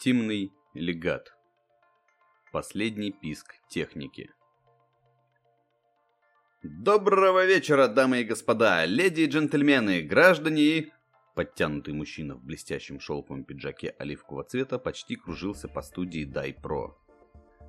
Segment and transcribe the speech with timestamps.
[0.00, 1.34] Легитимный легат.
[2.52, 4.30] Последний писк техники.
[6.62, 10.92] Доброго вечера, дамы и господа, леди и джентльмены, граждане и...
[11.34, 16.96] Подтянутый мужчина в блестящем шелковом пиджаке оливкового цвета почти кружился по студии Дай Про.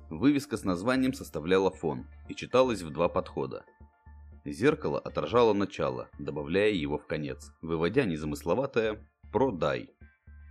[0.08, 3.66] Вывеска с названием составляла фон и читалась в два подхода.
[4.46, 9.90] Зеркало отражало начало, добавляя его в конец, выводя незамысловатое «Продай».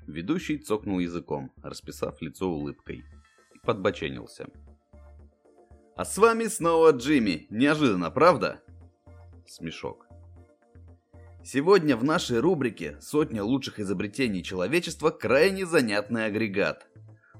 [0.08, 3.04] Ведущий цокнул языком, расписав лицо улыбкой.
[3.54, 4.48] И подбоченился.
[5.96, 7.48] «А с вами снова Джимми.
[7.50, 8.62] Неожиданно, правда?»
[9.48, 10.08] Смешок.
[11.44, 16.88] Сегодня в нашей рубрике «Сотня лучших изобретений человечества» крайне занятный агрегат.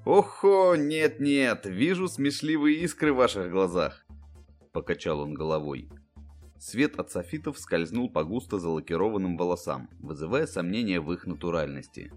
[0.04, 4.04] «Охо, нет-нет, вижу смешливые искры в ваших глазах!»
[4.72, 5.88] Покачал он головой.
[6.58, 12.12] Свет от софитов скользнул по густо залакированным волосам, вызывая сомнения в их натуральности.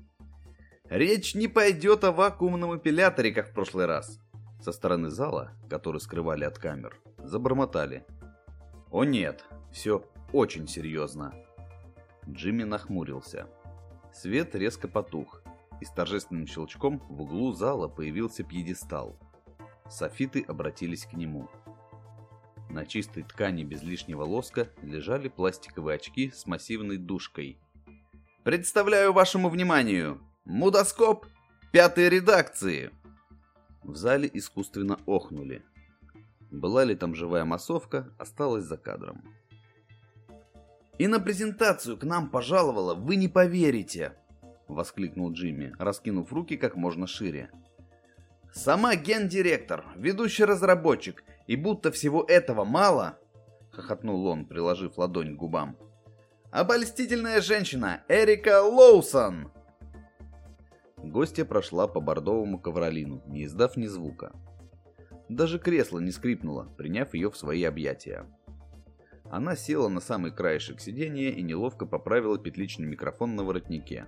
[0.90, 4.20] Речь не пойдет о вакуумном эпиляторе, как в прошлый раз.
[4.62, 8.06] Со стороны зала, который скрывали от камер, забормотали.
[8.92, 11.34] О нет, все очень серьезно.
[12.30, 13.48] Джимми нахмурился.
[14.14, 15.42] Свет резко потух,
[15.82, 19.20] и с торжественным щелчком в углу зала появился пьедестал.
[19.90, 21.50] Софиты обратились к нему.
[22.70, 27.60] На чистой ткани без лишнего лоска лежали пластиковые очки с массивной дужкой.
[28.44, 31.26] «Представляю вашему вниманию Мудоскоп
[31.72, 32.92] пятой редакции!»
[33.84, 35.64] В зале искусственно охнули.
[36.52, 39.24] Была ли там живая массовка, осталась за кадром.
[41.00, 44.14] «И на презентацию к нам пожаловала, вы не поверите!»
[44.68, 47.52] Воскликнул Джимми, раскинув руки как можно шире.
[48.54, 53.18] «Сама гендиректор, ведущий разработчик, и будто всего этого мало!»
[53.72, 55.76] Хохотнул он, приложив ладонь к губам.
[56.52, 59.52] «Обольстительная женщина Эрика Лоусон!»
[61.06, 64.34] Гостья прошла по бордовому ковролину, не издав ни звука.
[65.30, 68.26] Даже кресло не скрипнуло, приняв ее в свои объятия.
[69.30, 74.08] Она села на самый краешек сиденья и неловко поправила петличный микрофон на воротнике.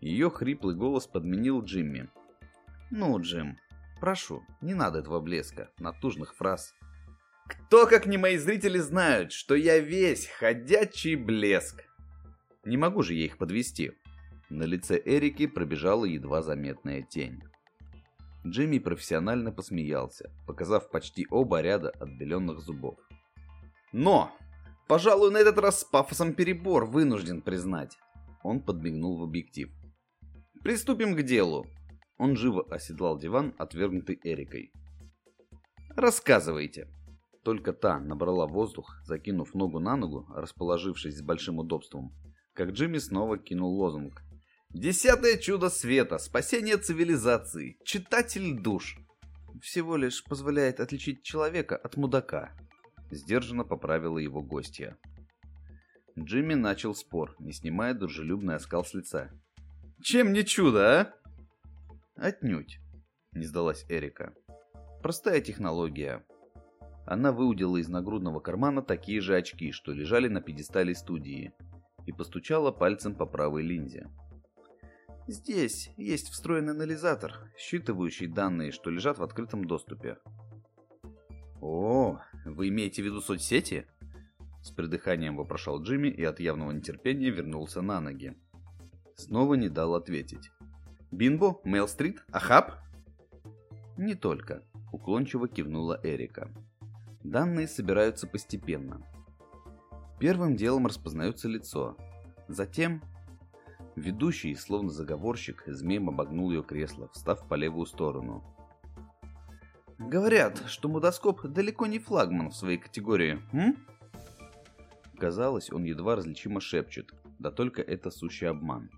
[0.00, 2.08] Ее хриплый голос подменил Джимми.
[2.90, 3.56] «Ну, Джим,
[4.00, 6.74] прошу, не надо этого блеска, натужных фраз.
[7.46, 11.84] Кто, как не мои зрители, знают, что я весь ходячий блеск.
[12.64, 13.92] Не могу же я их подвести.
[14.50, 17.42] На лице Эрики пробежала едва заметная тень.
[18.46, 22.98] Джимми профессионально посмеялся, показав почти оба ряда отбеленных зубов.
[23.92, 24.30] «Но!
[24.86, 27.96] Пожалуй, на этот раз с пафосом перебор вынужден признать!»
[28.42, 29.70] Он подмигнул в объектив.
[30.62, 31.66] «Приступим к делу!»
[32.18, 34.72] Он живо оседлал диван, отвергнутый Эрикой.
[35.96, 36.88] «Рассказывайте!»
[37.44, 42.12] Только та набрала воздух, закинув ногу на ногу, расположившись с большим удобством,
[42.52, 44.22] как Джимми снова кинул лозунг
[44.74, 48.98] Десятое чудо света, спасение цивилизации, читатель душ.
[49.62, 52.50] Всего лишь позволяет отличить человека от мудака.
[53.08, 54.98] Сдержанно поправила его гостья.
[56.18, 59.30] Джимми начал спор, не снимая дружелюбный оскал с лица.
[60.02, 61.14] «Чем не чудо, а?»
[62.16, 62.80] «Отнюдь»,—
[63.32, 64.34] не сдалась Эрика.
[65.02, 66.26] «Простая технология».
[67.06, 71.52] Она выудила из нагрудного кармана такие же очки, что лежали на пьедестале студии,
[72.06, 74.10] и постучала пальцем по правой линзе.
[75.26, 80.18] Здесь есть встроенный анализатор, считывающий данные, что лежат в открытом доступе.
[81.62, 83.86] О, вы имеете в виду соцсети?
[84.62, 88.36] С придыханием вопрошал Джимми и от явного нетерпения вернулся на ноги.
[89.16, 90.50] Снова не дал ответить.
[91.10, 92.72] Бинбо, Мейл-стрит, Ахаб?
[93.96, 94.62] Не только,
[94.92, 96.50] уклончиво кивнула Эрика.
[97.22, 99.00] Данные собираются постепенно.
[100.18, 101.96] Первым делом распознается лицо.
[102.48, 103.02] Затем
[103.96, 108.42] Ведущий, словно заговорщик, змеем обогнул ее кресло, встав по левую сторону.
[109.98, 113.76] «Говорят, что мудоскоп далеко не флагман в своей категории, м?»
[115.16, 118.90] Казалось, он едва различимо шепчет, да только это сущий обман.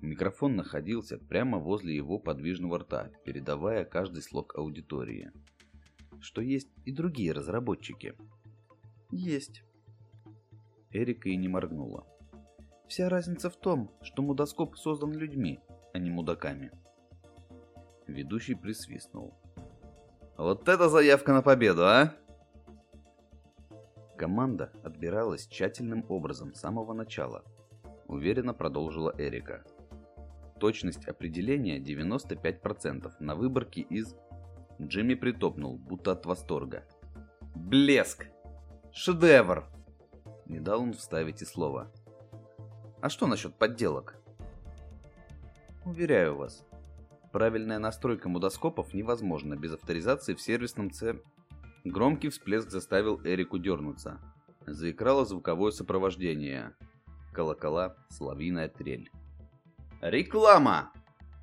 [0.00, 5.32] Микрофон находился прямо возле его подвижного рта, передавая каждый слог аудитории.
[6.20, 8.14] Что есть и другие разработчики.
[9.10, 9.64] Есть.
[10.90, 12.06] Эрика и не моргнула.
[12.86, 15.60] Вся разница в том, что мудоскоп создан людьми,
[15.92, 16.70] а не мудаками.
[18.06, 19.34] Ведущий присвистнул.
[20.36, 22.14] Вот это заявка на победу, а?
[24.16, 27.42] Команда отбиралась тщательным образом с самого начала.
[28.06, 29.64] Уверенно продолжила Эрика.
[30.60, 34.14] Точность определения 95% на выборке из...
[34.80, 36.84] Джимми притопнул, будто от восторга.
[37.54, 38.26] Блеск!
[38.92, 39.68] Шедевр!
[40.46, 41.92] Не дал он вставить и слова.
[43.04, 44.16] А что насчет подделок?
[45.84, 46.64] Уверяю вас,
[47.32, 51.18] Правильная настройка мудоскопов невозможна без авторизации в сервисном Ц.
[51.84, 54.22] Громкий всплеск заставил Эрику дернуться.
[54.66, 56.74] Заиграло звуковое сопровождение.
[57.34, 59.10] Колокола, соловьиная трель.
[60.00, 60.90] «Реклама!»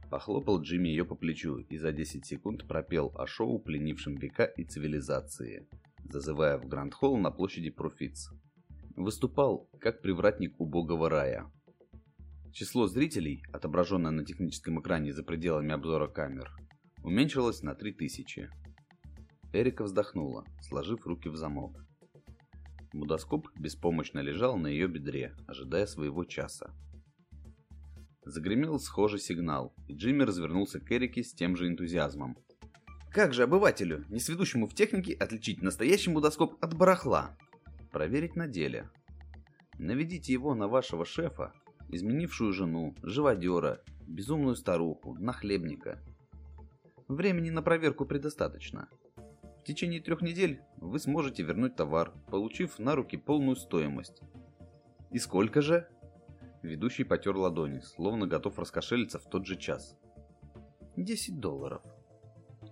[0.10, 4.64] Похлопал Джимми ее по плечу и за 10 секунд пропел о шоу, пленившем века и
[4.64, 5.70] цивилизации,
[6.10, 8.32] зазывая в Гранд-Холл на площади Профитс.
[8.96, 11.50] Выступал как привратник убогого рая.
[12.52, 16.52] Число зрителей, отображенное на техническом экране за пределами обзора камер,
[17.04, 18.50] уменьшилось на 3000.
[19.54, 21.86] Эрика вздохнула, сложив руки в замок.
[22.92, 26.76] Мудоскоп беспомощно лежал на ее бедре, ожидая своего часа.
[28.26, 32.38] Загремел схожий сигнал, и Джимми развернулся к Эрике с тем же энтузиазмом.
[33.10, 37.38] Как же обывателю, не сведущему в технике, отличить настоящий мудоскоп от барахла?
[37.92, 38.90] Проверить на деле.
[39.78, 41.54] Наведите его на вашего шефа,
[41.90, 46.00] изменившую жену, живодера, безумную старуху, нахлебника.
[47.08, 48.88] Времени на проверку предостаточно.
[49.60, 54.22] В течение трех недель вы сможете вернуть товар, получив на руки полную стоимость.
[55.12, 55.88] И сколько же?
[56.64, 59.98] Ведущий потер ладони, словно готов раскошелиться в тот же час.
[60.96, 61.82] «Десять долларов».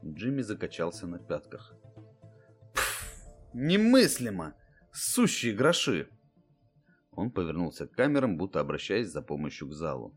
[0.05, 1.73] Джимми закачался на пятках.
[2.73, 4.53] «Пф, немыслимо!
[4.91, 6.09] Сущие гроши!»
[7.11, 10.15] Он повернулся к камерам, будто обращаясь за помощью к залу.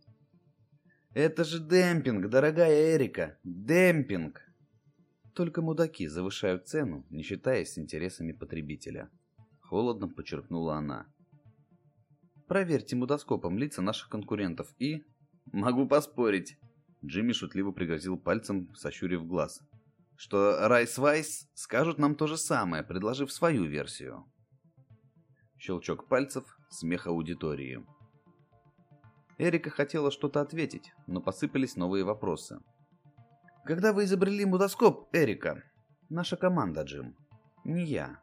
[1.15, 3.39] «Это же демпинг, дорогая Эрика!
[3.45, 4.43] Демпинг!»
[5.35, 9.11] Только мудаки завышают цену, не считаясь с интересами потребителя.
[9.61, 11.07] Холодно подчеркнула она.
[12.47, 15.05] Проверьте мудоскопом лица наших конкурентов и...
[15.53, 16.59] Могу поспорить.
[17.05, 19.63] Джимми шутливо пригрозил пальцем, сощурив глаз.
[20.17, 24.25] Что Райс Вайс скажут нам то же самое, предложив свою версию.
[25.65, 27.87] Щелчок пальцев, смех аудитории.
[29.39, 32.59] Эрика хотела что-то ответить, но посыпались новые вопросы.
[33.65, 35.63] «Когда вы изобрели мудоскоп, Эрика?»
[36.09, 37.15] «Наша команда, Джим.
[37.63, 38.21] Не я.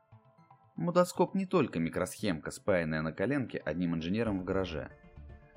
[0.75, 4.91] Мудоскоп не только микросхемка, спаянная на коленке одним инженером в гараже.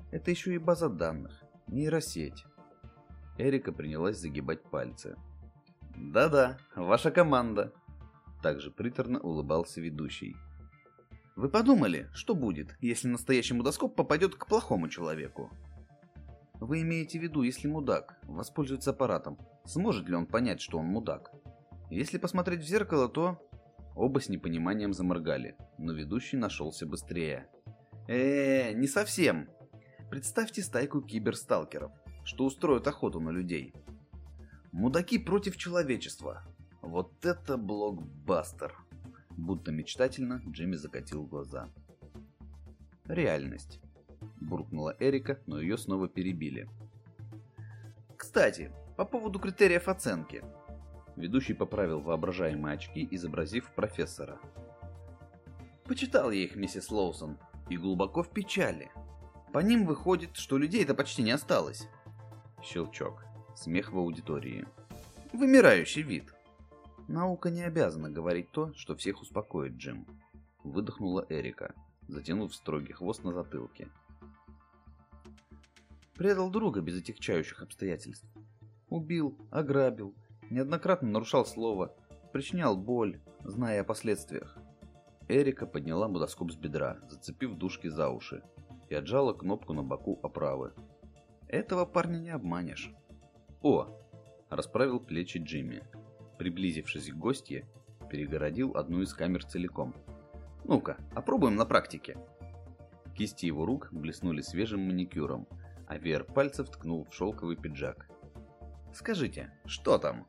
[0.09, 2.45] Это еще и база данных, нейросеть.
[3.37, 5.17] Эрика принялась загибать пальцы.
[5.97, 7.73] «Да-да, ваша команда!»
[8.41, 10.37] Также приторно улыбался ведущий.
[11.35, 15.51] «Вы подумали, что будет, если настоящий мудоскоп попадет к плохому человеку?»
[16.59, 21.31] Вы имеете в виду, если мудак воспользуется аппаратом, сможет ли он понять, что он мудак?
[21.89, 23.37] Если посмотреть в зеркало, то
[23.95, 27.47] Оба с непониманием заморгали, но ведущий нашелся быстрее.
[28.07, 29.49] э, не совсем.
[30.09, 31.91] Представьте стайку киберсталкеров,
[32.23, 33.73] что устроят охоту на людей.
[34.71, 36.43] Мудаки против человечества.
[36.81, 38.75] Вот это блокбастер.
[39.37, 41.69] Будто мечтательно Джимми закатил глаза.
[43.05, 43.79] Реальность.
[44.39, 46.69] Буркнула Эрика, но ее снова перебили.
[48.15, 50.43] Кстати, по поводу критериев оценки.
[51.15, 54.39] Ведущий поправил воображаемые очки, изобразив профессора.
[55.85, 57.37] Почитал я их, миссис Лоусон,
[57.69, 58.91] и глубоко в печали.
[59.51, 61.87] По ним выходит, что людей-то почти не осталось.
[62.63, 63.23] Щелчок.
[63.55, 64.65] Смех в аудитории.
[65.31, 66.32] Вымирающий вид.
[67.07, 70.07] Наука не обязана говорить то, что всех успокоит, Джим.
[70.63, 71.73] Выдохнула Эрика,
[72.07, 73.89] затянув строгий хвост на затылке.
[76.15, 78.25] Предал друга без отягчающих обстоятельств.
[78.89, 80.13] Убил, ограбил,
[80.49, 81.93] неоднократно нарушал слово,
[82.31, 84.57] причинял боль, зная о последствиях.
[85.27, 88.43] Эрика подняла мудоскоп с бедра, зацепив дужки за уши,
[88.89, 90.73] и отжала кнопку на боку оправы.
[91.47, 92.93] Этого парня не обманешь.
[93.61, 93.99] О!
[94.49, 95.83] Расправил плечи Джимми.
[96.37, 97.65] Приблизившись к гостье,
[98.09, 99.95] перегородил одну из камер целиком.
[100.65, 102.17] Ну-ка, опробуем на практике.
[103.15, 105.47] Кисти его рук блеснули свежим маникюром,
[105.87, 108.07] а веер пальцев ткнул в шелковый пиджак.
[108.93, 110.25] «Скажите, что там?»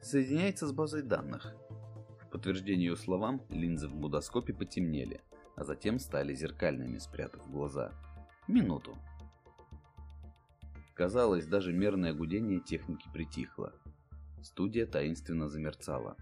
[0.00, 1.54] соединяется с базой данных.
[2.20, 5.20] В подтверждение ее словам, линзы в мудоскопе потемнели,
[5.56, 7.92] а затем стали зеркальными, спрятав глаза.
[8.46, 8.96] Минуту.
[10.94, 13.72] Казалось, даже мерное гудение техники притихло.
[14.42, 16.16] Студия таинственно замерцала.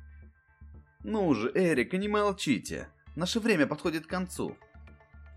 [1.03, 2.89] «Ну же, Эрика, не молчите!
[3.15, 4.57] Наше время подходит к концу!»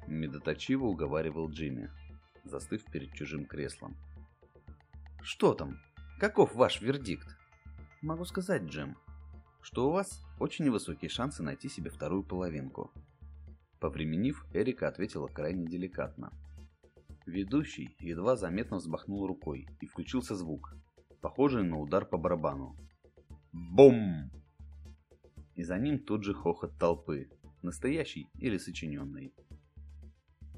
[0.08, 1.92] Медоточиво уговаривал Джимми,
[2.44, 3.96] застыв перед чужим креслом.
[5.22, 5.80] «Что там?
[6.20, 7.40] Каков ваш вердикт?»
[8.02, 8.96] Могу сказать, Джим,
[9.62, 12.94] что у вас очень невысокие шансы найти себе вторую половинку.
[13.82, 16.32] Повременив, Эрика ответила крайне деликатно.
[17.26, 20.76] Ведущий едва заметно взмахнул рукой и включился звук,
[21.22, 22.76] похожий на удар по барабану.
[23.52, 24.32] Бум!
[25.56, 27.30] И за ним тут же хохот толпы,
[27.62, 29.34] настоящий или сочиненный.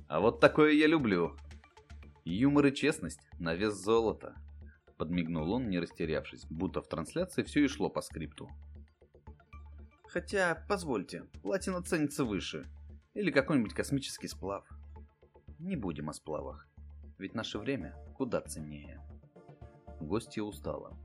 [0.08, 1.36] А вот такое я люблю.
[2.26, 4.36] Юмор и честность на вес золота.
[4.98, 8.50] Подмигнул он, не растерявшись, будто в трансляции все и шло по скрипту.
[10.04, 12.68] Хотя, позвольте, платина ценится выше.
[13.14, 14.68] Или какой-нибудь космический сплав.
[15.58, 16.68] Не будем о сплавах.
[17.18, 19.00] Ведь наше время куда ценнее.
[20.02, 20.98] Гостья устала.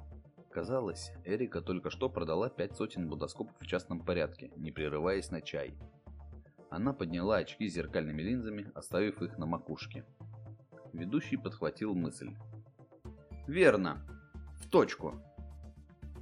[0.50, 5.74] Казалось, Эрика только что продала пять сотен будоскопов в частном порядке, не прерываясь на чай.
[6.70, 10.04] Она подняла очки с зеркальными линзами, оставив их на макушке.
[10.94, 12.30] Ведущий подхватил мысль.
[13.46, 14.06] «Верно.
[14.58, 15.22] В точку.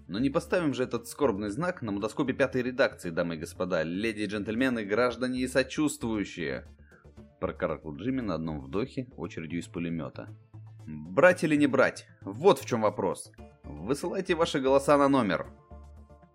[0.08, 4.22] Но не поставим же этот скорбный знак на мудоскопе пятой редакции, дамы и господа, леди
[4.22, 6.66] и джентльмены, граждане и сочувствующие!»
[7.40, 10.28] Прокаркал Джимми на одном вдохе очередью из пулемета.
[11.14, 12.08] «Брать или не брать?
[12.22, 13.30] Вот в чем вопрос.
[13.62, 15.46] Высылайте ваши голоса на номер!»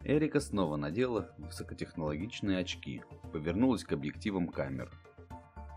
[0.05, 4.89] Эрика снова надела высокотехнологичные очки, повернулась к объективам камер.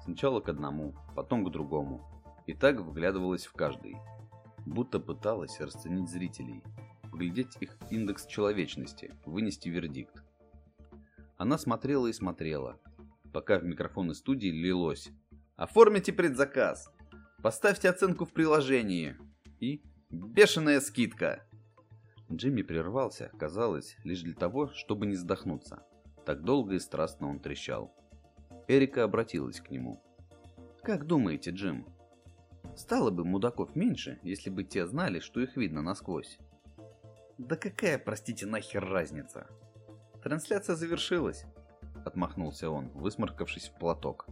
[0.05, 2.23] Сначала к одному, потом к другому.
[2.47, 3.97] И так вглядывалась в каждый.
[4.67, 6.63] Будто пыталась расценить зрителей,
[7.11, 10.23] поглядеть их индекс человечности, вынести вердикт.
[11.37, 12.79] Она смотрела и смотрела,
[13.33, 15.11] пока в микрофоны студии лилось.
[15.57, 16.89] «Оформите предзаказ!
[17.43, 19.17] Поставьте оценку в приложении!»
[19.61, 21.43] И «Бешеная скидка!»
[22.31, 25.83] Джимми прервался, казалось, лишь для того, чтобы не задохнуться.
[26.25, 27.95] Так долго и страстно он трещал.
[28.69, 30.03] Эрика обратилась к нему.
[30.83, 31.87] «Как думаете, Джим,
[32.77, 36.39] стало бы мудаков меньше, если бы те знали, что их видно насквозь?»
[37.39, 39.49] «Да какая, простите, нахер разница?»
[40.23, 41.45] «Трансляция завершилась»,—
[42.05, 44.27] отмахнулся он, высморкавшись в платок.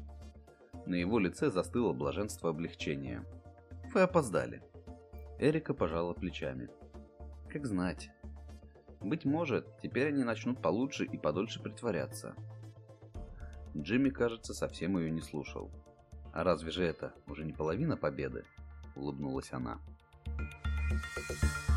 [0.91, 3.25] На его лице застыло блаженство облегчения.
[3.95, 4.61] «Вы опоздали».
[5.39, 6.69] Эрика пожала плечами.
[7.49, 8.11] Как знать.
[9.01, 12.35] Быть может, теперь они начнут получше и подольше притворяться.
[13.77, 15.71] Джимми, кажется, совсем ее не слушал.
[16.33, 18.43] А разве же это уже не половина победы?
[18.97, 19.79] Улыбнулась она.
[20.27, 21.70] Thank you.